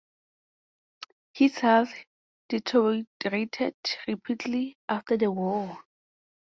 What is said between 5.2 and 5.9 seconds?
war.